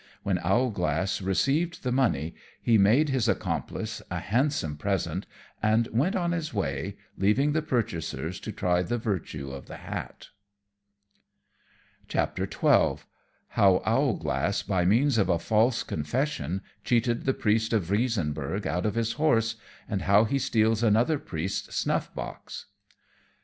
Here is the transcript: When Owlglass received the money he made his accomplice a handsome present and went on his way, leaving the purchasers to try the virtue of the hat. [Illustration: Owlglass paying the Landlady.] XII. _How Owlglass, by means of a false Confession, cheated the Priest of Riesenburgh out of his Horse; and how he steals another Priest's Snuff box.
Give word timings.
When 0.23 0.39
Owlglass 0.39 1.21
received 1.21 1.83
the 1.83 1.91
money 1.91 2.33
he 2.59 2.79
made 2.79 3.09
his 3.09 3.27
accomplice 3.29 4.01
a 4.09 4.17
handsome 4.17 4.75
present 4.75 5.27
and 5.61 5.85
went 5.89 6.15
on 6.15 6.31
his 6.31 6.51
way, 6.51 6.97
leaving 7.19 7.51
the 7.51 7.61
purchasers 7.61 8.39
to 8.39 8.51
try 8.51 8.81
the 8.81 8.97
virtue 8.97 9.51
of 9.51 9.67
the 9.67 9.77
hat. 9.77 10.29
[Illustration: 12.11 12.47
Owlglass 12.63 13.03
paying 13.53 13.53
the 13.53 13.59
Landlady.] 13.59 13.59
XII. 13.59 13.61
_How 13.61 13.81
Owlglass, 13.85 14.63
by 14.63 14.85
means 14.85 15.17
of 15.19 15.29
a 15.29 15.37
false 15.37 15.83
Confession, 15.83 16.61
cheated 16.83 17.25
the 17.25 17.35
Priest 17.35 17.71
of 17.71 17.91
Riesenburgh 17.91 18.65
out 18.65 18.87
of 18.87 18.95
his 18.95 19.11
Horse; 19.13 19.57
and 19.87 20.01
how 20.01 20.23
he 20.23 20.39
steals 20.39 20.81
another 20.81 21.19
Priest's 21.19 21.75
Snuff 21.75 22.11
box. 22.15 22.65